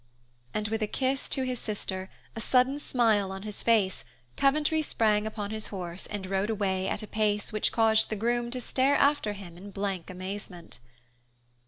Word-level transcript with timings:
And 0.51 0.67
with 0.69 0.81
a 0.81 0.87
kiss 0.87 1.29
to 1.29 1.43
his 1.43 1.59
sister, 1.59 2.09
a 2.35 2.41
sudden 2.41 2.79
smile 2.79 3.31
on 3.31 3.43
his 3.43 3.61
face, 3.61 4.03
Coventry 4.35 4.81
sprang 4.81 5.27
upon 5.27 5.51
his 5.51 5.67
horse 5.67 6.07
and 6.07 6.25
rode 6.25 6.49
away 6.49 6.87
at 6.89 7.03
a 7.03 7.07
pace 7.07 7.53
which 7.53 7.71
caused 7.71 8.09
the 8.09 8.15
groom 8.15 8.49
to 8.49 8.59
stare 8.59 8.95
after 8.95 9.33
him 9.33 9.57
in 9.59 9.69
blank 9.69 10.09
amazement. 10.09 10.79